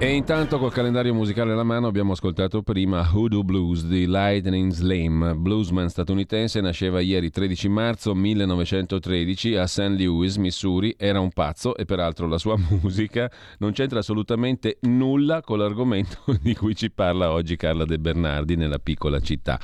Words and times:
E 0.00 0.14
intanto 0.14 0.60
col 0.60 0.70
calendario 0.70 1.12
musicale 1.12 1.50
alla 1.50 1.64
mano 1.64 1.88
abbiamo 1.88 2.12
ascoltato 2.12 2.62
prima 2.62 3.10
Hoodoo 3.12 3.42
Blues 3.42 3.84
di 3.84 4.06
Lightning 4.06 4.70
Slim, 4.70 5.34
bluesman 5.42 5.88
statunitense, 5.88 6.60
nasceva 6.60 7.00
ieri 7.00 7.30
13 7.30 7.68
marzo 7.68 8.14
1913 8.14 9.56
a 9.56 9.66
St. 9.66 9.96
Louis, 9.98 10.36
Missouri, 10.36 10.94
era 10.96 11.18
un 11.18 11.30
pazzo 11.30 11.76
e 11.76 11.84
peraltro 11.84 12.28
la 12.28 12.38
sua 12.38 12.56
musica 12.80 13.28
non 13.58 13.72
c'entra 13.72 13.98
assolutamente 13.98 14.78
nulla 14.82 15.40
con 15.40 15.58
l'argomento 15.58 16.18
di 16.40 16.54
cui 16.54 16.76
ci 16.76 16.92
parla 16.92 17.32
oggi 17.32 17.56
Carla 17.56 17.84
De 17.84 17.98
Bernardi 17.98 18.54
nella 18.54 18.78
piccola 18.78 19.18
città. 19.18 19.58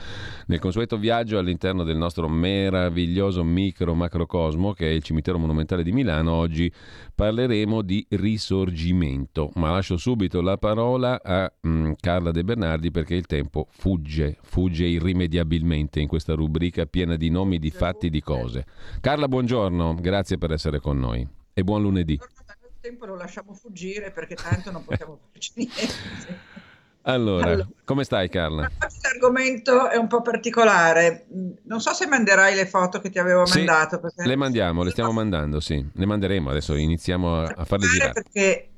Nel 0.46 0.59
consueto 0.59 0.98
viaggio 0.98 1.38
all'interno 1.38 1.85
del 1.85 1.96
nostro 1.96 2.29
meraviglioso 2.29 3.45
micro-macrocosmo 3.45 4.73
che 4.73 4.88
è 4.88 4.91
il 4.93 5.05
cimitero 5.05 5.38
monumentale 5.38 5.85
di 5.85 5.93
Milano, 5.93 6.32
oggi 6.32 6.71
parleremo 7.15 7.82
di 7.82 8.05
risorgimento, 8.10 9.52
ma 9.55 9.71
lascio 9.71 9.96
subito 9.96 10.23
subito 10.24 10.41
la 10.41 10.56
parola 10.56 11.20
a 11.23 11.52
mm, 11.66 11.92
Carla 12.01 12.30
De 12.30 12.45
Bernardi 12.45 12.91
perché 12.91 13.15
il 13.15 13.27
tempo 13.27 13.66
fugge, 13.70 14.38
fugge 14.42 14.84
irrimediabilmente 14.84 16.01
in 16.01 16.09
questa 16.09 16.34
rubrica 16.34 16.87
piena 16.87 17.16
di 17.16 17.28
nomi, 17.28 17.59
di 17.59 17.70
fatti, 17.70 18.09
di 18.09 18.23
cose. 18.23 18.65
Carla, 19.01 19.29
buongiorno, 19.29 19.95
grazie 20.01 20.38
per 20.38 20.52
essere 20.52 20.80
con 20.80 20.98
noi 20.98 21.27
e 21.52 21.62
buon 21.62 21.82
lunedì. 21.82 22.15
Il 22.15 22.80
tempo 22.80 23.06
lo 23.06 23.16
lasciamo 23.16 23.52
fuggire 23.55 24.10
perché 24.10 24.34
tanto 24.34 24.71
non 24.71 24.84
possiamo 24.84 25.18
farci 25.30 25.52
niente. 25.54 26.62
Allora, 27.06 27.49
allora, 27.49 27.68
come 27.84 28.02
stai 28.02 28.30
Carla? 28.30 28.71
Questo 28.79 29.09
argomento 29.09 29.90
è 29.90 29.96
un 29.96 30.06
po' 30.06 30.23
particolare. 30.23 31.27
Non 31.65 31.82
so 31.82 31.93
se 31.93 32.06
manderai 32.06 32.54
le 32.54 32.65
foto 32.65 32.99
che 32.99 33.10
ti 33.10 33.18
avevo 33.18 33.45
sì, 33.45 33.59
mandato. 33.59 34.01
Le 34.16 34.37
mandiamo, 34.37 34.82
le 34.82 34.90
stiamo 34.90 35.12
mandando, 35.12 35.60
sì. 35.60 35.87
Le 35.93 36.06
manderemo 36.06 36.49
adesso, 36.49 36.74
iniziamo 36.74 37.43
a, 37.43 37.54
a 37.56 37.65
farle 37.66 37.88
girare. 37.88 38.12
Perché 38.12 38.68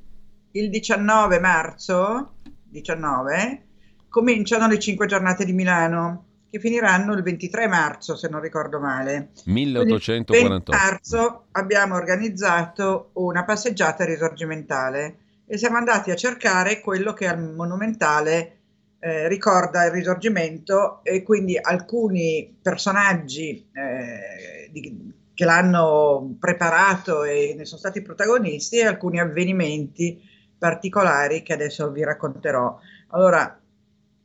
il 0.59 0.71
19 0.71 1.39
marzo 1.39 2.35
19, 2.69 3.67
cominciano 4.09 4.67
le 4.67 4.79
5 4.79 5.07
giornate 5.07 5.45
di 5.45 5.53
Milano 5.53 6.25
che 6.51 6.59
finiranno 6.59 7.13
il 7.13 7.23
23 7.23 7.67
marzo 7.67 8.17
se 8.17 8.29
non 8.29 8.41
ricordo 8.41 8.81
male. 8.81 9.31
1848. 9.45 10.43
Il 10.43 10.49
20 10.49 10.71
marzo 10.71 11.47
abbiamo 11.53 11.95
organizzato 11.95 13.11
una 13.15 13.45
passeggiata 13.45 14.05
risorgimentale 14.05 15.19
e 15.47 15.59
siamo 15.59 15.77
andati 15.77 16.11
a 16.11 16.17
cercare 16.17 16.81
quello 16.81 17.13
che 17.13 17.27
al 17.27 17.53
monumentale 17.55 18.53
eh, 18.99 19.29
ricorda 19.29 19.85
il 19.85 19.93
risorgimento 19.93 21.01
e 21.03 21.23
quindi 21.23 21.59
alcuni 21.61 22.57
personaggi 22.63 23.69
eh, 23.73 24.71
di, 24.71 25.13
che 25.35 25.45
l'hanno 25.45 26.35
preparato 26.41 27.23
e 27.25 27.55
ne 27.57 27.67
sono 27.67 27.79
stati 27.79 28.01
protagonisti 28.01 28.79
e 28.79 28.87
alcuni 28.87 29.21
avvenimenti 29.21 30.35
particolari 30.59 31.43
che 31.43 31.53
adesso 31.53 31.91
vi 31.91 32.05
racconterò. 32.05 32.79
Allora, 33.09 33.61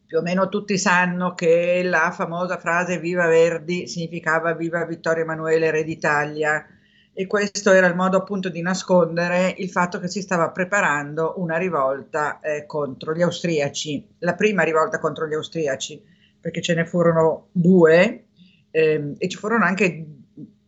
più 0.05 0.17
o 0.17 0.21
meno 0.21 0.49
tutti 0.49 0.77
sanno 0.77 1.33
che 1.33 1.81
la 1.83 2.11
famosa 2.11 2.57
frase 2.57 2.99
Viva 2.99 3.27
Verdi 3.27 3.87
significava 3.87 4.53
Viva 4.53 4.83
Vittorio 4.85 5.23
Emanuele, 5.23 5.71
Re 5.71 5.83
d'Italia, 5.83 6.65
e 7.13 7.27
questo 7.27 7.71
era 7.71 7.87
il 7.87 7.95
modo 7.95 8.17
appunto 8.17 8.49
di 8.49 8.61
nascondere 8.61 9.53
il 9.57 9.69
fatto 9.69 9.99
che 9.99 10.07
si 10.07 10.21
stava 10.21 10.49
preparando 10.51 11.35
una 11.37 11.57
rivolta 11.57 12.39
eh, 12.39 12.65
contro 12.65 13.13
gli 13.13 13.21
austriaci, 13.21 14.15
la 14.19 14.33
prima 14.33 14.63
rivolta 14.63 14.99
contro 14.99 15.27
gli 15.27 15.33
austriaci, 15.33 16.01
perché 16.39 16.61
ce 16.61 16.73
ne 16.73 16.85
furono 16.85 17.47
due 17.51 18.25
ehm, 18.71 19.15
e 19.17 19.27
ci 19.27 19.37
furono 19.37 19.65
anche 19.65 20.05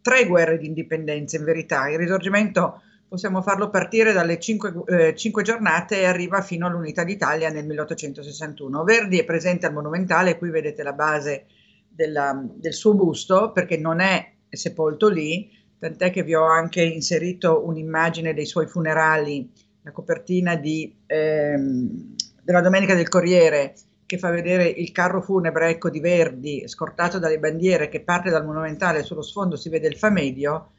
tre 0.02 0.26
guerre 0.26 0.58
di 0.58 0.68
indipendenza 0.68 1.38
in 1.38 1.46
verità. 1.46 1.90
Il 1.90 1.98
risorgimento 1.98 2.82
possiamo 3.14 3.44
farlo 3.44 3.70
partire 3.70 4.12
dalle 4.12 4.40
cinque, 4.40 4.74
eh, 4.88 5.16
cinque, 5.16 5.44
giornate 5.44 6.00
e 6.00 6.06
arriva 6.06 6.42
fino 6.42 6.66
all'Unità 6.66 7.04
d'Italia 7.04 7.52
nel 7.52 7.64
1861. 7.64 8.84
Verdi 8.84 9.20
è 9.20 9.24
presente 9.24 9.68
al 9.68 9.74
Monumentale, 9.74 10.36
qui 10.40 10.50
vedete 10.50 10.82
la 10.82 10.94
base 10.94 11.46
della, 11.88 12.44
del 12.44 12.74
suo 12.74 12.96
busto 12.96 13.52
perché 13.52 13.78
non 13.78 14.00
è 14.00 14.34
sepolto 14.50 15.10
lì, 15.10 15.48
tant'è 15.78 16.10
che 16.10 16.24
vi 16.24 16.34
ho 16.34 16.48
anche 16.48 16.82
inserito 16.82 17.64
un'immagine 17.68 18.34
dei 18.34 18.48
suoi 18.48 18.66
funerali, 18.66 19.48
la 19.84 19.92
copertina 19.92 20.56
di, 20.56 20.92
ehm, 21.06 22.16
della 22.42 22.62
Domenica 22.62 22.96
del 22.96 23.10
Corriere 23.10 23.76
che 24.08 24.18
fa 24.18 24.32
vedere 24.32 24.66
il 24.66 24.92
carro 24.92 25.22
funebre 25.22 25.70
ecco, 25.70 25.92
di 25.92 26.00
Verdi 26.00 26.68
scortato 26.68 27.20
dalle 27.20 27.38
bandiere 27.38 27.90
che 27.90 28.02
parte 28.02 28.32
dal 28.32 28.44
Monumentale, 28.44 29.04
sullo 29.04 29.22
sfondo 29.22 29.56
si 29.56 29.70
vede 29.70 29.88
il 29.88 29.98
Famedio 29.98 30.70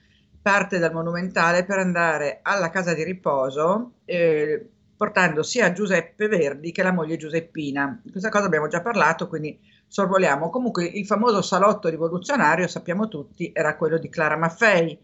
parte 0.44 0.78
dal 0.78 0.92
Monumentale 0.92 1.64
per 1.64 1.78
andare 1.78 2.40
alla 2.42 2.68
casa 2.68 2.92
di 2.92 3.02
riposo 3.02 3.92
eh, 4.04 4.68
portando 4.94 5.42
sia 5.42 5.72
Giuseppe 5.72 6.28
Verdi 6.28 6.70
che 6.70 6.82
la 6.82 6.92
moglie 6.92 7.16
Giuseppina. 7.16 7.98
Di 8.02 8.10
questa 8.10 8.28
cosa 8.28 8.44
abbiamo 8.44 8.68
già 8.68 8.82
parlato, 8.82 9.26
quindi 9.26 9.58
sorvoliamo. 9.88 10.50
Comunque 10.50 10.84
il 10.84 11.06
famoso 11.06 11.40
salotto 11.40 11.88
rivoluzionario, 11.88 12.68
sappiamo 12.68 13.08
tutti, 13.08 13.52
era 13.54 13.74
quello 13.78 13.96
di 13.96 14.10
Clara 14.10 14.36
Maffei, 14.36 14.98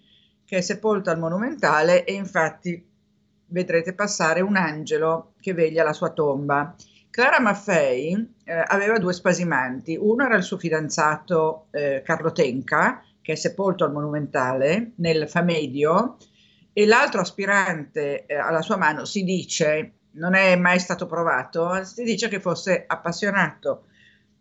che 0.44 0.58
è 0.58 0.60
sepolta 0.60 1.10
al 1.10 1.18
Monumentale 1.18 2.04
e 2.04 2.12
infatti 2.12 2.86
vedrete 3.46 3.94
passare 3.94 4.42
un 4.42 4.56
angelo 4.56 5.32
che 5.40 5.54
veglia 5.54 5.82
la 5.82 5.94
sua 5.94 6.10
tomba. 6.10 6.74
Clara 7.08 7.40
Maffei 7.40 8.34
eh, 8.44 8.62
aveva 8.66 8.98
due 8.98 9.14
spasimanti, 9.14 9.96
uno 9.98 10.22
era 10.22 10.36
il 10.36 10.42
suo 10.42 10.58
fidanzato 10.58 11.68
eh, 11.70 12.02
Carlo 12.04 12.30
Tenca, 12.30 13.02
che 13.22 13.32
è 13.32 13.36
sepolto 13.36 13.84
al 13.84 13.92
Monumentale 13.92 14.92
nel 14.96 15.28
Famedio, 15.28 16.16
e 16.72 16.86
l'altro 16.86 17.20
aspirante 17.20 18.26
eh, 18.26 18.36
alla 18.36 18.62
sua 18.62 18.76
mano 18.76 19.04
si 19.04 19.24
dice, 19.24 19.94
non 20.12 20.34
è 20.34 20.56
mai 20.56 20.78
stato 20.78 21.06
provato, 21.06 21.82
si 21.84 22.04
dice 22.04 22.28
che 22.28 22.40
fosse 22.40 22.84
appassionato, 22.86 23.84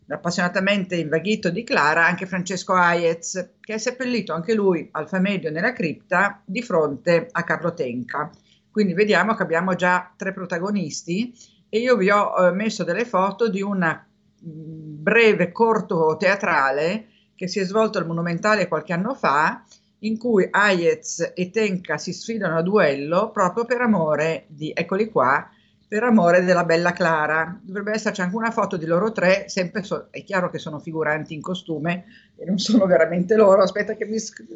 appassionatamente 0.07 0.95
invaghito 0.95 1.49
di 1.49 1.63
Clara 1.63 2.05
anche 2.05 2.25
Francesco 2.25 2.73
Hayez, 2.73 3.55
che 3.59 3.73
è 3.73 3.77
seppellito 3.77 4.33
anche 4.33 4.53
lui 4.53 4.87
al 4.91 5.07
Famedio 5.07 5.51
nella 5.51 5.73
cripta 5.73 6.41
di 6.45 6.61
fronte 6.61 7.27
a 7.31 7.43
Carlo 7.43 7.73
Tenca. 7.73 8.29
Quindi 8.71 8.93
vediamo 8.93 9.35
che 9.35 9.43
abbiamo 9.43 9.75
già 9.75 10.13
tre 10.15 10.31
protagonisti 10.31 11.33
e 11.67 11.79
io 11.79 11.97
vi 11.97 12.09
ho 12.09 12.33
eh, 12.37 12.51
messo 12.51 12.83
delle 12.83 13.05
foto 13.05 13.49
di 13.49 13.61
un 13.61 14.01
breve 14.41 15.51
corto 15.51 16.15
teatrale 16.17 17.07
che 17.39 17.47
si 17.47 17.61
è 17.61 17.63
svolto 17.63 17.97
al 17.97 18.05
Monumentale 18.05 18.67
qualche 18.67 18.91
anno 18.91 19.13
fa, 19.13 19.63
in 19.99 20.17
cui 20.17 20.45
Hayez 20.51 21.31
e 21.33 21.49
Tenka 21.51 21.97
si 21.97 22.11
sfidano 22.11 22.57
a 22.57 22.61
duello 22.61 23.31
proprio 23.31 23.63
per 23.63 23.79
amore 23.79 24.43
di, 24.47 24.73
eccoli 24.75 25.09
qua, 25.09 25.49
per 25.87 26.03
amore 26.03 26.43
della 26.43 26.65
bella 26.65 26.91
Clara. 26.91 27.57
Dovrebbe 27.61 27.93
esserci 27.93 28.19
anche 28.19 28.35
una 28.35 28.51
foto 28.51 28.75
di 28.75 28.85
loro 28.85 29.13
tre, 29.13 29.47
sempre 29.47 29.83
so- 29.83 30.07
è 30.09 30.21
chiaro 30.25 30.49
che 30.49 30.57
sono 30.57 30.79
figuranti 30.79 31.33
in 31.33 31.39
costume 31.39 32.03
e 32.35 32.43
non 32.43 32.57
sono 32.57 32.85
veramente 32.85 33.37
loro. 33.37 33.61
Aspetta 33.61 33.93
che 33.95 34.03
mi 34.03 34.19
scrivi, 34.19 34.53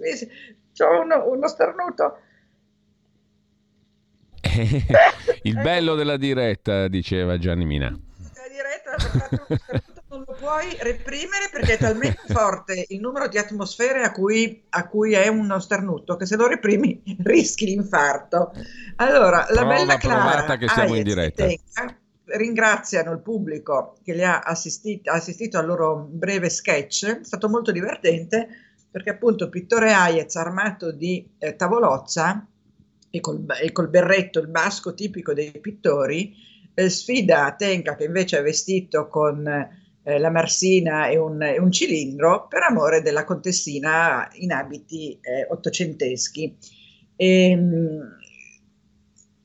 c'ho 0.77 1.03
uno, 1.03 1.29
uno 1.29 1.47
starnuto. 1.47 2.17
Il 5.43 5.61
bello 5.61 5.95
della 5.95 6.17
diretta, 6.17 6.89
diceva 6.89 7.37
Gianni 7.37 7.63
Mina. 7.63 7.87
La 7.87 8.49
diretta 8.49 9.92
puoi 10.43 10.75
reprimere 10.81 11.47
perché 11.49 11.75
è 11.75 11.77
talmente 11.79 12.21
forte 12.27 12.85
il 12.89 12.99
numero 12.99 13.29
di 13.29 13.37
atmosfere 13.37 14.03
a 14.03 14.11
cui, 14.11 14.65
a 14.69 14.87
cui, 14.87 15.13
è 15.13 15.29
uno 15.29 15.59
starnuto 15.59 16.17
che 16.17 16.25
se 16.25 16.35
lo 16.35 16.47
reprimi 16.47 17.01
rischi 17.23 17.65
l'infarto. 17.65 18.51
Allora, 18.97 19.45
la 19.49 19.61
Prova 19.61 19.75
bella 19.75 19.97
Clara 19.97 20.57
che 20.57 20.67
siamo 20.67 20.95
in 20.95 21.03
diretta. 21.03 21.47
Ringraziano 22.25 23.11
il 23.11 23.19
pubblico 23.19 23.95
che 24.03 24.13
li 24.13 24.23
ha 24.23 24.39
assistito, 24.39 25.11
assistito 25.11 25.57
al 25.57 25.65
loro 25.65 26.07
breve 26.09 26.49
sketch, 26.49 27.19
è 27.19 27.23
stato 27.23 27.49
molto 27.49 27.71
divertente 27.71 28.47
perché 28.89 29.11
appunto 29.11 29.45
il 29.45 29.49
pittore 29.49 29.91
Hayez 29.91 30.35
armato 30.35 30.91
di 30.91 31.27
eh, 31.37 31.55
tavolozza 31.55 32.45
e 33.09 33.19
col, 33.19 33.45
e 33.61 33.71
col 33.71 33.89
berretto, 33.89 34.39
il 34.39 34.47
basco 34.47 34.93
tipico 34.93 35.33
dei 35.33 35.51
pittori, 35.51 36.33
eh, 36.73 36.89
sfida 36.89 37.53
Tenka 37.57 37.95
che 37.95 38.05
invece 38.05 38.39
è 38.39 38.41
vestito 38.41 39.07
con 39.07 39.45
eh, 40.03 40.19
la 40.19 40.29
marsina 40.29 41.07
e 41.07 41.17
un, 41.17 41.41
e 41.41 41.59
un, 41.59 41.71
cilindro 41.71 42.47
per 42.47 42.63
amore 42.63 43.01
della 43.01 43.23
contessina 43.23 44.29
in 44.33 44.51
abiti 44.51 45.17
eh, 45.21 45.47
ottocenteschi. 45.49 46.55
E, 47.15 47.49
ehm, 47.49 48.17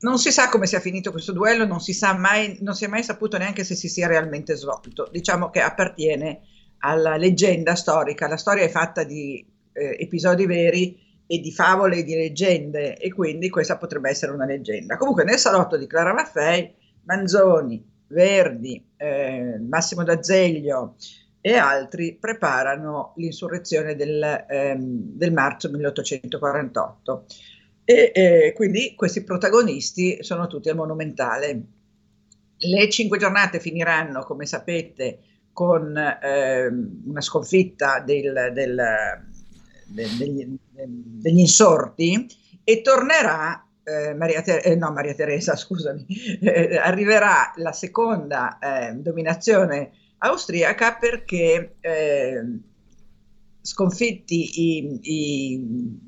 non 0.01 0.17
si 0.17 0.31
sa 0.31 0.47
come 0.47 0.65
sia 0.65 0.79
finito 0.79 1.11
questo 1.11 1.33
duello, 1.33 1.65
non 1.65 1.81
si, 1.81 1.97
mai, 2.17 2.57
non 2.61 2.73
si 2.73 2.85
è 2.85 2.87
mai 2.87 3.03
saputo 3.03 3.37
neanche 3.37 3.63
se 3.63 3.75
si 3.75 3.89
sia 3.89 4.07
realmente 4.07 4.55
svolto. 4.55 5.09
Diciamo 5.11 5.49
che 5.49 5.61
appartiene 5.61 6.41
alla 6.79 7.17
leggenda 7.17 7.75
storica. 7.75 8.27
La 8.27 8.37
storia 8.37 8.63
è 8.63 8.69
fatta 8.69 9.03
di 9.03 9.45
eh, 9.73 9.97
episodi 9.99 10.45
veri 10.45 10.97
e 11.27 11.39
di 11.39 11.51
favole 11.51 11.97
e 11.97 12.03
di 12.03 12.15
leggende 12.15 12.97
e 12.97 13.13
quindi 13.13 13.49
questa 13.49 13.77
potrebbe 13.77 14.09
essere 14.09 14.31
una 14.31 14.45
leggenda. 14.45 14.97
Comunque 14.97 15.23
nel 15.23 15.37
salotto 15.37 15.77
di 15.77 15.85
Clara 15.85 16.13
Maffei, 16.13 16.73
Manzoni, 17.03 17.83
Verdi, 18.09 18.83
eh, 18.97 19.57
Massimo 19.59 20.03
D'Azeglio 20.03 20.95
e 21.41 21.55
altri 21.55 22.17
preparano 22.19 23.13
l'insurrezione 23.15 23.95
del, 23.95 24.45
ehm, 24.49 24.77
del 25.15 25.31
marzo 25.31 25.69
1848. 25.69 27.25
E 27.85 28.11
eh, 28.13 28.53
quindi 28.55 28.93
questi 28.95 29.23
protagonisti 29.23 30.23
sono 30.23 30.47
tutti 30.47 30.69
al 30.69 30.75
Monumentale. 30.75 31.61
Le 32.57 32.89
cinque 32.89 33.17
giornate 33.17 33.59
finiranno, 33.59 34.23
come 34.23 34.45
sapete, 34.45 35.19
con 35.53 35.97
eh, 35.97 36.67
una 36.67 37.21
sconfitta 37.21 37.99
del, 37.99 38.51
del, 38.53 38.81
de, 39.87 40.07
degli, 40.17 40.57
degli, 40.71 41.39
insorti 41.39 42.27
e 42.63 42.81
tornerà 42.81 43.68
eh, 43.89 44.13
Maria, 44.13 44.41
Ter- 44.41 44.65
eh, 44.65 44.75
no, 44.75 44.91
Maria, 44.91 45.13
Teresa, 45.13 45.55
scusami, 45.55 46.05
eh, 46.41 46.77
arriverà 46.77 47.51
la 47.55 47.71
seconda 47.71 48.59
eh, 48.59 48.93
dominazione 48.93 49.91
austriaca 50.19 50.95
perché 50.95 51.75
eh, 51.79 52.43
sconfitti 53.61 54.61
i, 54.61 54.99
i, 55.01 55.99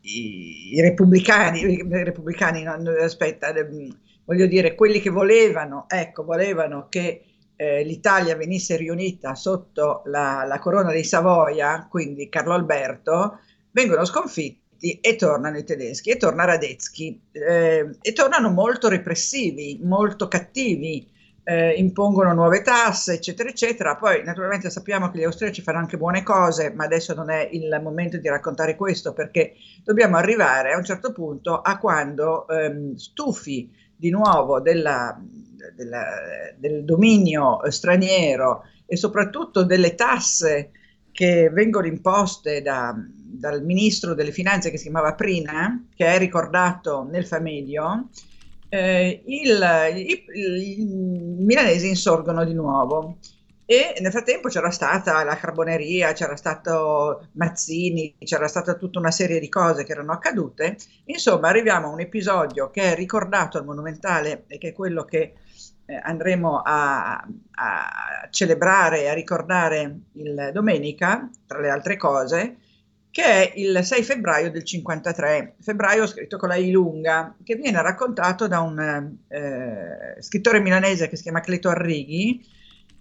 i, 0.00 0.74
i 0.74 0.80
repubblicani, 0.80 1.60
i 1.60 2.04
repubblicani 2.04 2.62
no, 2.62 2.76
aspetta, 3.00 3.52
voglio 4.24 4.46
dire, 4.46 4.74
quelli 4.74 5.00
che 5.00 5.10
volevano, 5.10 5.86
ecco, 5.88 6.24
volevano 6.24 6.86
che 6.88 7.22
eh, 7.56 7.82
l'Italia 7.84 8.36
venisse 8.36 8.76
riunita 8.76 9.34
sotto 9.34 10.02
la, 10.06 10.44
la, 10.46 10.58
corona 10.58 10.90
dei 10.90 11.04
Savoia, 11.04 11.86
quindi 11.90 12.28
Carlo 12.28 12.54
Alberto, 12.54 13.40
vengono 13.70 14.04
sconfitti 14.04 14.67
e 14.80 15.16
tornano 15.16 15.58
i 15.58 15.64
tedeschi, 15.64 16.10
e 16.10 16.16
torna 16.16 16.44
Radetzky, 16.44 17.20
eh, 17.32 17.96
e 18.00 18.12
tornano 18.12 18.50
molto 18.50 18.88
repressivi, 18.88 19.80
molto 19.82 20.28
cattivi, 20.28 21.06
eh, 21.48 21.72
impongono 21.72 22.34
nuove 22.34 22.60
tasse, 22.60 23.14
eccetera, 23.14 23.48
eccetera. 23.48 23.96
Poi 23.96 24.22
naturalmente 24.22 24.68
sappiamo 24.68 25.10
che 25.10 25.18
gli 25.18 25.24
austriaci 25.24 25.62
fanno 25.62 25.78
anche 25.78 25.96
buone 25.96 26.22
cose, 26.22 26.70
ma 26.74 26.84
adesso 26.84 27.14
non 27.14 27.30
è 27.30 27.48
il 27.50 27.80
momento 27.82 28.18
di 28.18 28.28
raccontare 28.28 28.76
questo 28.76 29.14
perché 29.14 29.54
dobbiamo 29.82 30.18
arrivare 30.18 30.72
a 30.72 30.76
un 30.76 30.84
certo 30.84 31.10
punto 31.10 31.60
a 31.62 31.78
quando 31.78 32.46
ehm, 32.48 32.94
stufi 32.96 33.74
di 33.96 34.10
nuovo 34.10 34.60
della, 34.60 35.18
della, 35.74 36.04
del 36.56 36.84
dominio 36.84 37.60
straniero 37.70 38.64
e 38.84 38.96
soprattutto 38.96 39.64
delle 39.64 39.94
tasse 39.94 40.70
che 41.10 41.48
vengono 41.50 41.86
imposte 41.86 42.60
da, 42.60 42.94
dal 43.30 43.62
ministro 43.62 44.14
delle 44.14 44.32
finanze 44.32 44.70
che 44.70 44.76
si 44.76 44.84
chiamava 44.84 45.14
Prina, 45.14 45.86
che 45.94 46.06
è 46.06 46.18
ricordato 46.18 47.06
nel 47.08 47.26
Famedio, 47.26 48.08
eh, 48.70 49.22
i, 49.24 50.76
milanesi 50.78 51.88
insorgono 51.88 52.44
di 52.44 52.54
nuovo 52.54 53.18
e 53.70 53.98
nel 54.00 54.10
frattempo 54.10 54.48
c'era 54.48 54.70
stata 54.70 55.22
la 55.24 55.36
carboneria, 55.36 56.12
c'era 56.12 56.36
stato 56.36 57.28
Mazzini, 57.32 58.14
c'era 58.18 58.48
stata 58.48 58.72
tutta 58.74 58.98
una 58.98 59.10
serie 59.10 59.38
di 59.40 59.50
cose 59.50 59.84
che 59.84 59.92
erano 59.92 60.12
accadute. 60.12 60.78
Insomma, 61.04 61.48
arriviamo 61.48 61.88
a 61.88 61.90
un 61.90 62.00
episodio 62.00 62.70
che 62.70 62.92
è 62.92 62.94
ricordato 62.94 63.58
al 63.58 63.66
Monumentale 63.66 64.44
e 64.46 64.56
che 64.56 64.68
è 64.68 64.72
quello 64.72 65.04
che 65.04 65.34
eh, 65.84 66.00
andremo 66.02 66.62
a, 66.64 67.16
a 67.16 68.28
celebrare 68.30 69.02
e 69.02 69.08
a 69.08 69.12
ricordare 69.12 69.98
il 70.12 70.50
domenica, 70.50 71.28
tra 71.46 71.60
le 71.60 71.68
altre 71.68 71.98
cose, 71.98 72.56
che 73.18 73.24
è 73.24 73.52
il 73.56 73.80
6 73.82 74.04
febbraio 74.04 74.48
del 74.48 74.62
53, 74.62 75.56
febbraio 75.58 76.06
scritto 76.06 76.36
con 76.36 76.50
la 76.50 76.54
I 76.54 76.70
lunga, 76.70 77.34
che 77.42 77.56
viene 77.56 77.82
raccontato 77.82 78.46
da 78.46 78.60
un 78.60 78.78
eh, 79.26 80.16
scrittore 80.20 80.60
milanese 80.60 81.08
che 81.08 81.16
si 81.16 81.24
chiama 81.24 81.40
Cleto 81.40 81.68
Arrighi 81.68 82.40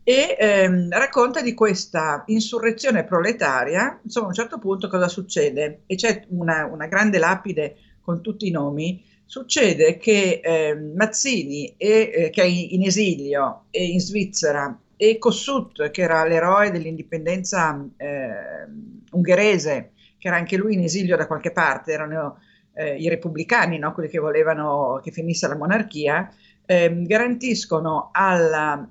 e 0.01 0.35
ehm, 0.39 0.89
racconta 0.89 1.43
di 1.43 1.53
questa 1.53 2.23
insurrezione 2.25 3.03
proletaria, 3.03 3.99
insomma 4.01 4.25
a 4.25 4.29
un 4.29 4.33
certo 4.33 4.57
punto 4.57 4.87
cosa 4.87 5.07
succede? 5.07 5.81
E 5.85 5.93
c'è 5.93 6.25
una, 6.29 6.65
una 6.65 6.87
grande 6.87 7.19
lapide 7.19 7.75
con 8.01 8.23
tutti 8.23 8.47
i 8.47 8.51
nomi, 8.51 9.05
succede 9.23 9.97
che 9.97 10.41
eh, 10.43 10.73
Mazzini, 10.73 11.75
e, 11.77 12.11
eh, 12.11 12.29
che 12.31 12.41
è 12.41 12.45
in 12.45 12.83
esilio 12.83 13.65
e 13.69 13.85
in 13.85 13.99
Svizzera, 13.99 14.75
e 14.95 15.19
Kossuth, 15.19 15.91
che 15.91 16.01
era 16.01 16.25
l'eroe 16.25 16.71
dell'indipendenza 16.71 17.87
eh, 17.97 18.65
ungherese, 19.11 19.91
che 20.17 20.27
era 20.27 20.37
anche 20.37 20.57
lui 20.57 20.73
in 20.73 20.83
esilio 20.83 21.15
da 21.15 21.27
qualche 21.27 21.51
parte, 21.51 21.91
erano 21.91 22.39
eh, 22.73 22.95
i 22.95 23.09
repubblicani, 23.09 23.77
no? 23.77 23.93
quelli 23.93 24.09
che 24.09 24.19
volevano 24.19 24.99
che 25.03 25.11
finisse 25.11 25.47
la 25.47 25.55
monarchia, 25.55 26.29
eh, 26.65 27.03
garantiscono 27.03 28.09
a 28.11 28.87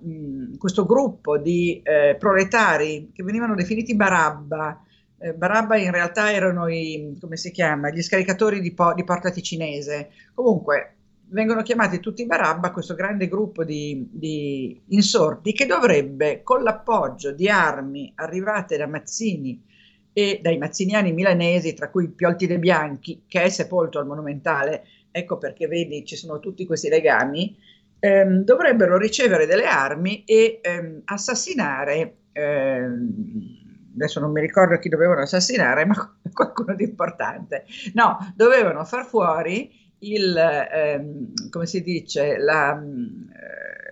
questo 0.58 0.86
gruppo 0.86 1.36
di 1.38 1.80
eh, 1.82 2.16
proletari 2.18 3.10
che 3.12 3.22
venivano 3.22 3.54
definiti 3.54 3.94
Barabba, 3.94 4.80
eh, 5.18 5.34
Barabba 5.34 5.76
in 5.76 5.90
realtà 5.90 6.32
erano 6.32 6.68
i, 6.68 7.16
come 7.20 7.36
si 7.36 7.50
chiama, 7.50 7.90
gli 7.90 8.02
scaricatori 8.02 8.60
di, 8.60 8.72
po- 8.72 8.94
di 8.94 9.04
Porta 9.04 9.30
Ticinese, 9.30 10.10
comunque 10.34 10.92
vengono 11.28 11.62
chiamati 11.62 12.00
tutti 12.00 12.24
Barabba, 12.26 12.70
questo 12.70 12.94
grande 12.94 13.28
gruppo 13.28 13.64
di, 13.64 14.08
di 14.10 14.80
insorti 14.88 15.52
che 15.52 15.66
dovrebbe, 15.66 16.42
con 16.42 16.62
l'appoggio 16.62 17.32
di 17.32 17.48
armi 17.48 18.12
arrivate 18.16 18.76
da 18.76 18.86
Mazzini 18.86 19.62
e 20.18 20.40
dai 20.42 20.56
mazziniani 20.56 21.12
milanesi, 21.12 21.74
tra 21.74 21.90
cui 21.90 22.08
Piolti 22.08 22.46
De 22.46 22.58
Bianchi, 22.58 23.24
che 23.28 23.42
è 23.42 23.48
sepolto 23.50 23.98
al 23.98 24.06
Monumentale, 24.06 24.86
ecco 25.10 25.36
perché 25.36 25.66
vedi 25.66 26.06
ci 26.06 26.16
sono 26.16 26.40
tutti 26.40 26.64
questi 26.64 26.88
legami, 26.88 27.54
ehm, 27.98 28.42
dovrebbero 28.42 28.96
ricevere 28.96 29.44
delle 29.44 29.66
armi 29.66 30.24
e 30.24 30.60
ehm, 30.62 31.02
assassinare, 31.04 32.20
ehm, 32.32 33.92
adesso 33.92 34.18
non 34.18 34.32
mi 34.32 34.40
ricordo 34.40 34.78
chi 34.78 34.88
dovevano 34.88 35.20
assassinare, 35.20 35.84
ma 35.84 36.16
qualcuno 36.32 36.74
di 36.74 36.84
importante, 36.84 37.66
no, 37.92 38.16
dovevano 38.34 38.86
far 38.86 39.04
fuori 39.04 39.70
il, 39.98 40.34
ehm, 40.34 41.50
come 41.50 41.66
si 41.66 41.82
dice, 41.82 42.38
la... 42.38 42.72
Eh, 42.72 43.85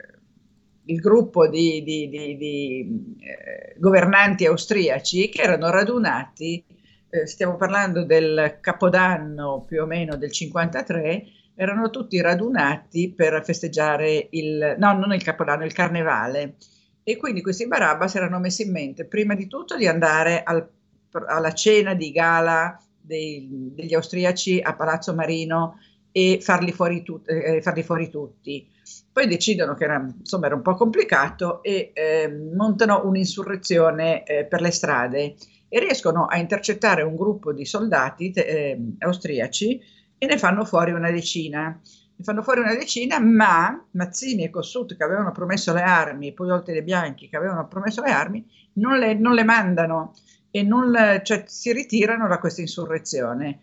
il 0.86 1.00
gruppo 1.00 1.48
di, 1.48 1.82
di, 1.82 2.08
di, 2.08 2.36
di 2.36 3.16
eh, 3.20 3.74
governanti 3.78 4.46
austriaci 4.46 5.28
che 5.28 5.42
erano 5.42 5.70
radunati, 5.70 6.64
eh, 7.08 7.26
stiamo 7.26 7.56
parlando 7.56 8.04
del 8.04 8.58
capodanno 8.60 9.64
più 9.66 9.82
o 9.82 9.86
meno 9.86 10.16
del 10.16 10.32
53, 10.32 11.24
erano 11.54 11.90
tutti 11.90 12.20
radunati 12.20 13.12
per 13.12 13.42
festeggiare 13.44 14.28
il, 14.30 14.74
no, 14.78 14.92
non 14.92 15.14
il 15.14 15.22
capodanno, 15.22 15.64
il 15.64 15.72
carnevale. 15.72 16.56
E 17.02 17.16
quindi 17.16 17.42
questi 17.42 17.66
Barabbas 17.66 18.14
erano 18.14 18.38
messi 18.38 18.62
in 18.62 18.72
mente, 18.72 19.04
prima 19.04 19.34
di 19.34 19.46
tutto, 19.46 19.76
di 19.76 19.86
andare 19.86 20.42
al, 20.42 20.66
alla 21.26 21.52
cena 21.52 21.94
di 21.94 22.10
gala 22.10 22.78
dei, 22.98 23.48
degli 23.74 23.94
austriaci 23.94 24.60
a 24.60 24.74
Palazzo 24.74 25.14
Marino 25.14 25.78
e 26.10 26.38
farli 26.40 26.72
fuori, 26.72 27.02
tu, 27.02 27.20
eh, 27.26 27.60
farli 27.60 27.82
fuori 27.82 28.08
tutti 28.08 28.66
poi 29.12 29.26
decidono 29.26 29.74
che 29.74 29.84
era, 29.84 30.06
insomma, 30.18 30.46
era 30.46 30.54
un 30.54 30.62
po' 30.62 30.74
complicato 30.74 31.62
e 31.62 31.92
eh, 31.94 32.28
montano 32.54 33.02
un'insurrezione 33.04 34.24
eh, 34.24 34.44
per 34.44 34.60
le 34.60 34.70
strade 34.70 35.34
e 35.68 35.80
riescono 35.80 36.26
a 36.26 36.38
intercettare 36.38 37.02
un 37.02 37.16
gruppo 37.16 37.52
di 37.52 37.64
soldati 37.64 38.30
eh, 38.30 38.78
austriaci 38.98 39.80
e 40.18 40.26
ne 40.26 40.38
fanno 40.38 40.64
fuori 40.64 40.92
una 40.92 41.10
decina. 41.10 41.80
Ne 42.16 42.24
fanno 42.24 42.42
fuori 42.42 42.60
una 42.60 42.74
decina, 42.74 43.18
ma 43.18 43.84
Mazzini 43.92 44.44
e 44.44 44.50
Kossuth, 44.50 44.96
che 44.96 45.02
avevano 45.02 45.32
promesso 45.32 45.72
le 45.72 45.82
armi, 45.82 46.32
poi 46.32 46.50
Oltre 46.50 46.72
dei 46.72 46.82
Bianchi, 46.82 47.28
che 47.28 47.36
avevano 47.36 47.66
promesso 47.66 48.02
le 48.02 48.10
armi, 48.12 48.46
non 48.74 48.98
le, 48.98 49.14
non 49.14 49.34
le 49.34 49.42
mandano 49.42 50.14
e 50.50 50.62
non, 50.62 50.94
cioè, 51.24 51.42
si 51.46 51.72
ritirano 51.72 52.28
da 52.28 52.38
questa 52.38 52.60
insurrezione. 52.60 53.60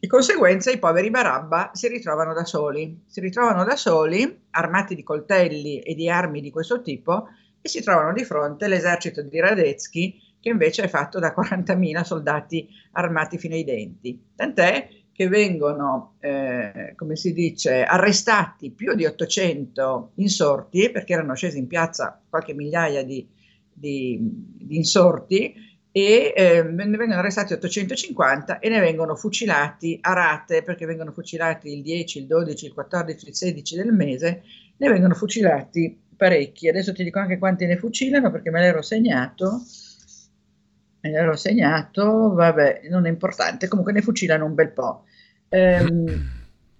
Di 0.00 0.06
conseguenza 0.06 0.70
i 0.70 0.78
poveri 0.78 1.10
Barabba 1.10 1.72
si 1.74 1.88
ritrovano 1.88 2.32
da 2.32 2.44
soli, 2.44 3.02
si 3.06 3.18
ritrovano 3.18 3.64
da 3.64 3.74
soli, 3.74 4.42
armati 4.50 4.94
di 4.94 5.02
coltelli 5.02 5.80
e 5.80 5.96
di 5.96 6.08
armi 6.08 6.40
di 6.40 6.52
questo 6.52 6.82
tipo, 6.82 7.26
e 7.60 7.68
si 7.68 7.82
trovano 7.82 8.12
di 8.12 8.22
fronte 8.22 8.66
all'esercito 8.66 9.22
di 9.22 9.40
Radetzky, 9.40 10.16
che 10.38 10.50
invece 10.50 10.84
è 10.84 10.88
fatto 10.88 11.18
da 11.18 11.34
40.000 11.36 12.02
soldati 12.02 12.68
armati 12.92 13.38
fino 13.38 13.56
ai 13.56 13.64
denti. 13.64 14.22
Tant'è 14.36 14.88
che 15.10 15.26
vengono, 15.26 16.14
eh, 16.20 16.92
come 16.94 17.16
si 17.16 17.32
dice, 17.32 17.82
arrestati 17.82 18.70
più 18.70 18.94
di 18.94 19.04
800 19.04 20.12
insorti, 20.14 20.90
perché 20.92 21.14
erano 21.14 21.34
scesi 21.34 21.58
in 21.58 21.66
piazza 21.66 22.22
qualche 22.28 22.54
migliaia 22.54 23.02
di, 23.02 23.28
di, 23.72 24.16
di 24.20 24.76
insorti, 24.76 25.54
e 25.98 26.32
eh, 26.36 26.62
ne 26.62 26.96
vengono 26.96 27.18
arrestati 27.18 27.54
850 27.54 28.60
e 28.60 28.68
ne 28.68 28.78
vengono 28.78 29.16
fucilati 29.16 29.98
a 30.00 30.12
rate, 30.12 30.62
perché 30.62 30.86
vengono 30.86 31.10
fucilati 31.10 31.72
il 31.72 31.82
10, 31.82 32.20
il 32.20 32.26
12, 32.26 32.66
il 32.66 32.72
14, 32.72 33.28
il 33.28 33.34
16 33.34 33.76
del 33.76 33.92
mese, 33.92 34.42
ne 34.76 34.88
vengono 34.88 35.14
fucilati 35.14 35.98
parecchi. 36.16 36.68
Adesso 36.68 36.92
ti 36.92 37.02
dico 37.02 37.18
anche 37.18 37.38
quanti 37.38 37.66
ne 37.66 37.76
fucilano 37.76 38.30
perché 38.30 38.50
me 38.50 38.60
l'ero 38.60 38.80
segnato. 38.80 39.62
Me 41.00 41.10
l'ero 41.10 41.34
segnato, 41.34 42.32
vabbè, 42.32 42.82
non 42.90 43.06
è 43.06 43.08
importante, 43.08 43.66
comunque 43.66 43.92
ne 43.92 44.02
fucilano 44.02 44.44
un 44.44 44.54
bel 44.54 44.70
po'. 44.70 45.04
Ehm, 45.48 46.30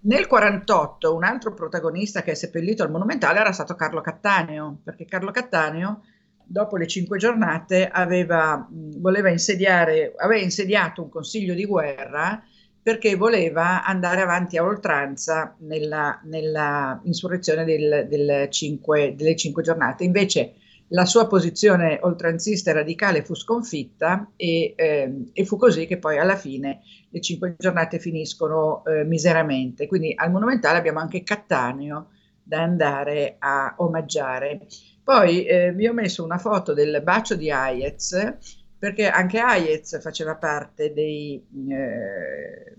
nel 0.00 0.26
48 0.26 1.14
un 1.14 1.25
altro 1.25 1.54
protagonista 1.54 2.22
che 2.22 2.32
è 2.32 2.34
seppellito 2.34 2.84
al 2.84 2.90
Monumentale 2.90 3.40
era 3.40 3.52
stato 3.52 3.75
Carlo 3.75 4.00
Cattaneo, 4.00 4.78
perché 4.84 5.06
Carlo 5.06 5.32
Cattaneo 5.32 6.02
dopo 6.49 6.76
le 6.76 6.87
cinque 6.87 7.19
giornate 7.19 7.88
aveva, 7.88 8.67
voleva 8.71 9.28
insediare, 9.28 10.14
aveva 10.17 10.43
insediato 10.43 11.02
un 11.02 11.11
consiglio 11.11 11.55
di 11.55 11.67
guerra 11.67 12.43
perché 12.83 13.17
voleva 13.17 13.85
andare 13.85 14.23
avanti 14.23 14.57
a 14.57 14.64
oltranza 14.64 15.55
nella, 15.61 16.19
nella 16.25 16.99
insurrezione 17.05 17.64
del, 17.64 18.07
del 18.09 18.49
cinque, 18.50 19.14
delle 19.14 19.37
cinque 19.37 19.62
giornate. 19.62 20.05
Invece 20.05 20.55
la 20.88 21.05
sua 21.05 21.26
posizione 21.26 21.99
oltranzista 22.00 22.71
e 22.71 22.75
radicale 22.75 23.23
fu 23.23 23.35
sconfitta 23.35 24.31
e, 24.37 24.73
eh, 24.75 25.25
e, 25.35 25.45
fu 25.45 25.59
così 25.59 25.87
che 25.87 25.99
poi 25.99 26.19
alla 26.19 26.37
fine 26.37 26.81
le 27.11 27.21
cinque 27.21 27.57
giornate 27.59 27.99
finiscono 27.99 28.83
eh, 28.87 29.05
miseramente. 29.05 29.87
Quindi 29.87 30.14
al 30.17 30.31
Monumentale 30.31 30.78
abbiamo 30.78 31.00
anche 31.00 31.23
Cattaneo 31.23 32.09
da 32.43 32.62
andare 32.62 33.37
a 33.38 33.75
omaggiare. 33.76 34.67
Poi 35.08 35.46
eh, 35.46 35.72
vi 35.72 35.86
ho 35.88 35.94
messo 35.94 36.22
una 36.22 36.36
foto 36.36 36.74
del 36.74 37.00
bacio 37.02 37.34
di 37.34 37.50
Hayez, 37.50 38.36
perché 38.78 39.08
anche 39.08 39.38
Hayez 39.38 40.02
faceva 40.02 40.36
parte 40.36 40.92
dei, 40.92 41.42
eh, 41.70 42.74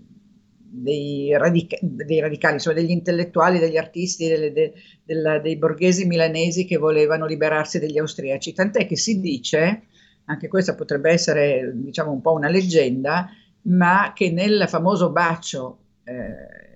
dei, 0.56 1.36
radica- 1.36 1.78
dei 1.80 2.20
radicali, 2.20 2.54
insomma 2.54 2.76
degli 2.76 2.92
intellettuali, 2.92 3.58
degli 3.58 3.76
artisti, 3.76 4.28
delle, 4.28 4.52
de, 4.52 4.74
del, 5.02 5.40
dei 5.42 5.56
borghesi 5.56 6.06
milanesi 6.06 6.66
che 6.66 6.76
volevano 6.76 7.26
liberarsi 7.26 7.80
degli 7.80 7.98
austriaci. 7.98 8.52
Tant'è 8.52 8.86
che 8.86 8.96
si 8.96 9.18
dice, 9.18 9.86
anche 10.26 10.46
questa 10.46 10.76
potrebbe 10.76 11.10
essere 11.10 11.72
diciamo 11.74 12.12
un 12.12 12.20
po' 12.20 12.34
una 12.34 12.48
leggenda, 12.48 13.28
ma 13.62 14.12
che 14.14 14.30
nel 14.30 14.66
famoso 14.68 15.10
bacio 15.10 15.78
eh, 16.04 16.69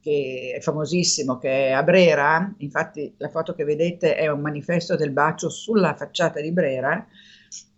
che 0.00 0.54
è 0.56 0.60
famosissimo, 0.60 1.38
che 1.38 1.68
è 1.68 1.70
a 1.72 1.82
Brera, 1.82 2.52
infatti 2.58 3.14
la 3.18 3.28
foto 3.28 3.54
che 3.54 3.64
vedete 3.64 4.16
è 4.16 4.28
un 4.28 4.40
manifesto 4.40 4.96
del 4.96 5.10
bacio 5.10 5.48
sulla 5.50 5.94
facciata 5.94 6.40
di 6.40 6.52
Brera, 6.52 7.06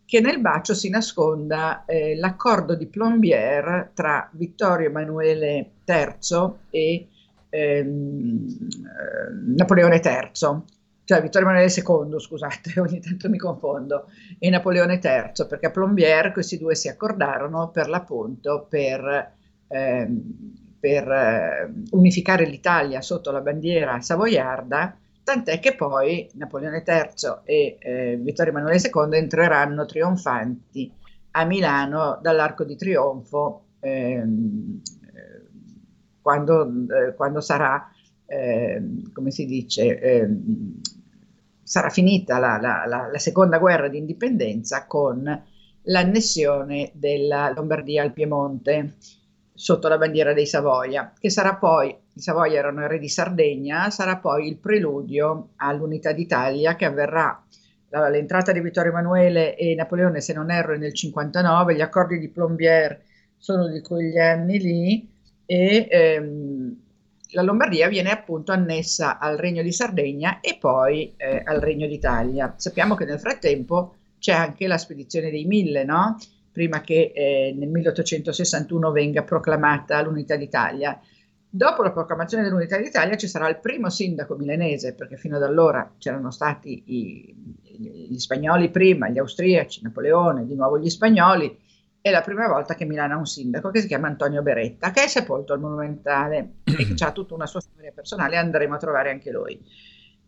che 0.05 0.21
nel 0.21 0.41
bacio 0.41 0.75
si 0.75 0.89
nasconda 0.89 1.85
eh, 1.85 2.17
l'accordo 2.17 2.75
di 2.75 2.87
Plombier 2.87 3.91
tra 3.95 4.29
Vittorio 4.33 4.89
Emanuele 4.89 5.71
III 5.85 6.53
e 6.71 7.09
ehm, 7.49 8.47
eh, 8.71 9.55
Napoleone 9.57 10.01
III, 10.05 10.31
cioè 11.05 11.23
Vittorio 11.23 11.49
Emanuele 11.49 11.73
II, 11.75 12.21
scusate, 12.21 12.79
ogni 12.81 13.01
tanto 13.01 13.29
mi 13.29 13.39
confondo, 13.39 14.07
e 14.39 14.49
Napoleone 14.49 15.01
III, 15.03 15.47
perché 15.49 15.67
a 15.67 15.71
Plombier 15.71 16.31
questi 16.33 16.59
due 16.59 16.75
si 16.75 16.89
accordarono 16.89 17.71
per 17.71 17.89
l'appunto 17.89 18.67
per... 18.69 19.33
Ehm, 19.69 20.61
per 20.83 21.09
eh, 21.09 21.73
unificare 21.93 22.45
l'Italia 22.45 23.01
sotto 23.03 23.31
la 23.31 23.41
bandiera 23.41 24.01
savoiarda, 24.01 24.99
tant'è 25.23 25.61
che 25.61 25.77
poi 25.77 26.29
Napoleone 26.33 26.83
III 26.85 27.43
e 27.45 27.77
eh, 27.79 28.17
Vittorio 28.21 28.51
Emanuele 28.51 28.81
II 28.83 29.17
entreranno 29.17 29.87
trionfanti 29.87 30.93
a 31.31 31.45
Milano 31.45 32.19
dall'Arco 32.21 32.65
di 32.65 32.75
Trionfo 32.75 33.67
ehm, 33.79 34.81
eh, 35.15 35.47
quando, 36.21 36.69
eh, 36.89 37.15
quando, 37.15 37.41
sarà, 37.41 37.89
ehm, 38.27 39.13
come 39.13 39.31
si 39.31 39.47
dice, 39.47 40.01
ehm, 40.01 40.81
sarà 41.63 41.91
finita 41.91 42.41
la, 42.41 42.59
la, 42.61 42.83
la, 42.89 43.09
la 43.09 43.19
seconda 43.19 43.59
guerra 43.59 43.87
di 43.87 43.99
indipendenza 43.99 44.85
con 44.89 45.45
l'annessione 45.83 46.91
della 46.93 47.53
Lombardia 47.55 48.03
al 48.03 48.13
Piemonte 48.13 48.97
sotto 49.55 49.89
la 49.89 49.99
bandiera 49.99 50.33
dei 50.33 50.47
Savoia, 50.47 51.13
che 51.19 51.31
sarà 51.31 51.57
poi, 51.57 51.95
i 52.15 52.21
Savoia 52.21 52.59
erano 52.59 52.87
re 52.87 52.99
di 52.99 53.09
Sardegna, 53.09 53.91
sarà 53.91 54.17
poi 54.17 54.49
il 54.49 54.57
preludio 54.57 55.51
all'unità 55.57 56.13
d'Italia 56.13 56.75
che 56.77 56.85
avverrà 56.85 57.43
l'entrata 58.11 58.53
di 58.53 58.61
Vittorio 58.61 58.91
Emanuele 58.91 59.55
e 59.57 59.75
Napoleone, 59.75 60.21
se 60.21 60.33
non 60.33 60.51
erro, 60.51 60.77
nel 60.77 60.95
59, 60.95 61.75
gli 61.75 61.81
accordi 61.83 62.19
di 62.19 62.29
Plombier 62.29 63.01
sono 63.37 63.69
di 63.69 63.81
quegli 63.83 64.19
anni 64.19 64.59
lì 64.59 65.11
e 65.45 65.89
ehm, 65.91 66.77
la 67.33 67.43
Lombardia 67.43 67.89
viene 67.89 68.11
appunto 68.11 68.53
annessa 68.53 69.19
al 69.19 69.37
Regno 69.37 69.63
di 69.63 69.73
Sardegna 69.73 70.41
e 70.41 70.57
poi 70.61 71.15
eh, 71.17 71.43
al 71.45 71.61
Regno 71.61 71.87
d'Italia. 71.87 72.55
Sappiamo 72.57 72.95
che 72.95 73.05
nel 73.05 73.19
frattempo 73.19 73.97
c'è 74.19 74.33
anche 74.33 74.67
la 74.67 74.79
spedizione 74.79 75.31
dei 75.31 75.45
Mille, 75.45 75.85
no? 75.85 76.17
Prima 76.53 76.81
che 76.81 77.13
eh, 77.15 77.55
nel 77.57 77.69
1861 77.69 78.91
venga 78.93 79.23
proclamata 79.23 80.01
l'unità 80.03 80.37
d'Italia. 80.37 81.01
Dopo 81.55 81.83
la 81.83 81.91
proclamazione 81.91 82.45
dell'unità 82.45 82.79
d'Italia 82.79 83.17
ci 83.17 83.27
sarà 83.27 83.49
il 83.49 83.59
primo 83.59 83.91
sindaco 83.91 84.37
milanese, 84.37 84.95
perché 84.95 85.17
fino 85.17 85.37
ad 85.37 85.43
allora 85.43 85.95
c'erano 85.99 86.31
stati 86.31 86.83
i, 86.87 87.35
gli 88.09 88.19
spagnoli 88.19 88.71
prima, 88.71 89.09
gli 89.09 89.19
austriaci, 89.19 89.83
Napoleone, 89.83 90.47
di 90.47 90.55
nuovo 90.55 90.79
gli 90.79 90.89
spagnoli, 90.89 91.59
è 92.01 92.11
la 92.11 92.21
prima 92.21 92.49
volta 92.49 92.75
che 92.75 92.85
Milano 92.85 93.15
ha 93.15 93.19
un 93.19 93.27
sindaco 93.27 93.71
che 93.71 93.81
si 93.81 93.87
chiama 93.87 94.09
Antonio 94.09 94.43
Beretta, 94.43 94.91
che 94.91 95.05
è 95.05 95.07
sepolto 95.09 95.53
al 95.53 95.61
Monumentale 95.61 96.55
e 96.65 96.95
che 96.95 96.95
ha 97.05 97.13
tutta 97.13 97.35
una 97.35 97.47
sua 97.47 97.61
storia 97.61 97.93
personale, 97.95 98.37
andremo 98.37 98.75
a 98.75 98.79
trovare 98.79 99.11
anche 99.11 99.31
lui. 99.31 99.61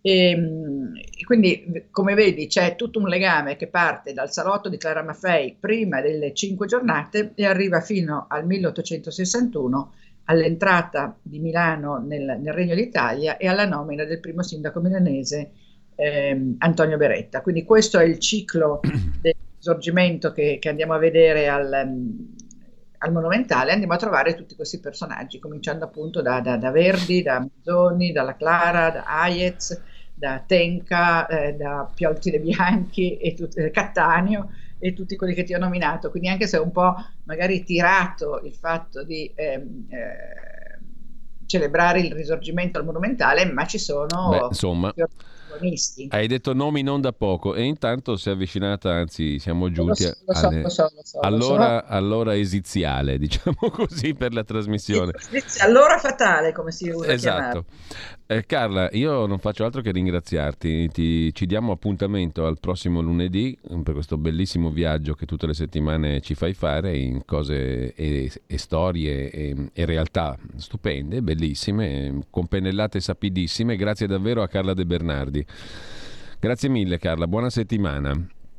E, 0.06 0.28
ehm, 0.28 0.92
quindi, 1.25 1.87
come 1.90 2.12
vedi, 2.12 2.46
c'è 2.46 2.76
tutto 2.76 2.99
un 2.99 3.08
legame 3.08 3.56
che 3.56 3.68
parte 3.68 4.12
dal 4.12 4.30
salotto 4.30 4.68
di 4.68 4.76
Clara 4.76 5.02
Maffei 5.02 5.56
prima 5.58 6.02
delle 6.02 6.34
cinque 6.34 6.66
giornate 6.66 7.32
e 7.34 7.46
arriva 7.46 7.80
fino 7.80 8.26
al 8.28 8.44
1861 8.44 9.94
all'entrata 10.25 11.16
di 11.23 11.38
Milano 11.38 12.04
nel, 12.06 12.38
nel 12.38 12.52
Regno 12.52 12.75
d'Italia 12.75 13.38
e 13.38 13.49
alla 13.49 13.64
nomina 13.66 14.04
del 14.04 14.20
primo 14.20 14.42
sindaco 14.42 14.80
milanese 14.80 15.52
eh, 15.94 16.54
Antonio 16.58 16.99
Beretta. 16.99 17.40
Quindi 17.40 17.64
questo 17.64 17.99
è 17.99 18.04
il 18.04 18.18
ciclo 18.18 18.80
del 19.23 19.34
risorgimento 19.56 20.32
che, 20.32 20.58
che 20.61 20.68
andiamo 20.68 20.92
a 20.92 20.99
vedere 20.99 21.49
al, 21.49 21.73
al, 21.73 23.12
Monumentale, 23.12 23.73
andiamo 23.73 23.94
a 23.94 23.99
trovare 23.99 24.34
tutti 24.34 24.54
questi 24.54 24.80
personaggi, 24.80 25.38
cominciando 25.38 25.87
appunto 25.87 26.20
da, 26.20 26.40
da, 26.40 26.58
da 26.58 26.70
Verdi, 26.70 27.23
da 27.23 27.40
Mazzoni, 27.40 28.12
dalla 28.12 28.37
Clara, 28.37 28.90
da 28.90 29.04
Hayez, 29.06 29.92
da 30.14 30.42
Tenca, 30.47 31.26
eh, 31.26 31.54
da 31.54 31.90
Piolti 31.92 32.38
Bianchi 32.38 33.16
e 33.16 33.35
tut- 33.35 33.59
eh, 33.59 33.71
Cattaneo 33.71 34.52
e 34.78 34.92
tutti 34.92 35.16
quelli 35.16 35.35
che 35.35 35.42
ti 35.42 35.54
ho 35.54 35.59
nominato. 35.59 36.11
Quindi 36.11 36.28
anche 36.28 36.47
se 36.47 36.56
è 36.56 36.61
un 36.61 36.71
po' 36.71 36.94
magari 37.25 37.64
tirato 37.64 38.40
il 38.44 38.54
fatto 38.54 39.02
di 39.02 39.33
ehm, 39.35 39.87
eh, 39.88 41.47
celebrare 41.47 42.00
il 42.00 42.12
risorgimento 42.12 42.78
al 42.78 42.85
monumentale, 42.85 43.44
ma 43.44 43.66
ci 43.66 43.78
sono... 43.78 44.28
Beh, 44.30 44.47
insomma 44.49 44.92
protagonisti. 45.54 46.08
Hai 46.11 46.26
detto 46.26 46.52
nomi 46.52 46.82
non 46.82 47.00
da 47.00 47.12
poco 47.12 47.54
e 47.54 47.62
intanto 47.62 48.16
si 48.16 48.28
è 48.28 48.32
avvicinata, 48.32 48.92
anzi 48.92 49.38
siamo 49.38 49.70
giunti 49.70 50.04
allora, 51.20 51.87
allora 51.87 52.37
esiziale, 52.37 53.18
diciamo 53.18 53.70
così, 53.70 54.14
per 54.14 54.32
la 54.32 54.44
trasmissione. 54.44 55.12
Allora 55.61 55.99
fatale, 55.99 56.52
come 56.52 56.70
si 56.70 56.88
usa 56.88 57.12
Esatto. 57.12 57.64
Eh, 58.26 58.46
Carla, 58.46 58.88
io 58.92 59.26
non 59.26 59.38
faccio 59.38 59.64
altro 59.64 59.82
che 59.82 59.92
ringraziarti, 59.92 60.88
Ti, 60.88 61.34
ci 61.34 61.44
diamo 61.44 61.73
appuntamento 61.73 62.46
al 62.46 62.58
prossimo 62.58 63.02
lunedì 63.02 63.56
mm, 63.70 63.82
per 63.82 63.92
questo 63.92 64.16
bellissimo 64.16 64.70
viaggio 64.70 65.12
che 65.12 65.26
tutte 65.26 65.46
le 65.46 65.52
settimane 65.52 66.23
ci 66.23 66.34
fai 66.34 66.54
fare 66.54 66.96
in 66.96 67.26
cose 67.26 67.92
e, 67.94 68.32
e 68.46 68.58
storie 68.58 69.30
e, 69.30 69.54
e 69.75 69.84
realtà 69.84 70.38
stupende, 70.56 71.20
bellissime, 71.20 72.20
con 72.30 72.46
pennellate 72.46 72.99
sapidissime. 72.99 73.76
Grazie 73.76 74.06
davvero 74.06 74.40
a 74.42 74.49
Carla 74.49 74.73
De 74.73 74.87
Bernardi. 74.87 75.43
Grazie 76.38 76.68
mille 76.68 76.98
Carla, 76.98 77.26
buona 77.26 77.50
settimana. 77.50 78.12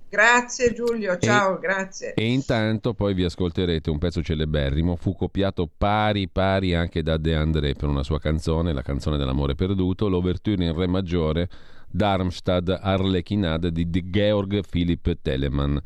Grazie 0.09 0.73
Giulio, 0.73 1.17
ciao, 1.17 1.57
e, 1.57 1.59
grazie. 1.59 2.13
E 2.13 2.31
intanto 2.31 2.93
poi 2.93 3.13
vi 3.13 3.25
ascolterete 3.25 3.89
un 3.89 3.97
pezzo 3.97 4.23
celeberrimo, 4.23 4.95
fu 4.95 5.13
copiato 5.13 5.69
pari 5.77 6.29
pari 6.29 6.73
anche 6.73 7.03
da 7.03 7.17
De 7.17 7.35
André 7.35 7.73
per 7.73 7.89
una 7.89 8.03
sua 8.03 8.19
canzone, 8.19 8.71
la 8.71 8.81
canzone 8.81 9.17
dell'amore 9.17 9.55
perduto, 9.55 10.07
l'ouverture 10.07 10.63
in 10.63 10.73
re 10.73 10.87
maggiore, 10.87 11.49
Darmstadt 11.89 12.79
Arlechinade 12.81 13.71
di 13.71 13.89
Georg 14.09 14.61
Philipp 14.69 15.09
Telemann. 15.21 15.77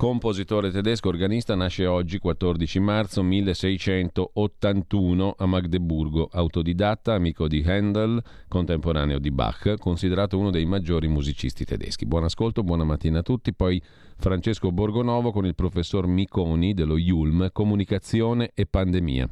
Compositore 0.00 0.70
tedesco, 0.70 1.08
organista, 1.08 1.54
nasce 1.54 1.84
oggi 1.84 2.18
14 2.18 2.80
marzo 2.80 3.22
1681 3.22 5.34
a 5.36 5.44
Magdeburgo, 5.44 6.26
autodidatta, 6.32 7.12
amico 7.12 7.46
di 7.46 7.62
Handel, 7.66 8.22
contemporaneo 8.48 9.18
di 9.18 9.30
Bach, 9.30 9.76
considerato 9.76 10.38
uno 10.38 10.48
dei 10.48 10.64
maggiori 10.64 11.06
musicisti 11.06 11.66
tedeschi. 11.66 12.06
Buon 12.06 12.24
ascolto, 12.24 12.62
buona 12.62 12.84
mattina 12.84 13.18
a 13.18 13.22
tutti. 13.22 13.52
Poi 13.52 13.78
Francesco 14.16 14.72
Borgonovo 14.72 15.32
con 15.32 15.44
il 15.44 15.54
professor 15.54 16.06
Miconi 16.06 16.72
dello 16.72 16.96
IULM, 16.96 17.50
Comunicazione 17.52 18.52
e 18.54 18.64
Pandemia. 18.64 19.28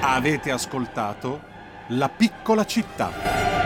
Avete 0.00 0.50
ascoltato 0.50 1.40
La 1.90 2.08
piccola 2.08 2.64
città. 2.64 3.57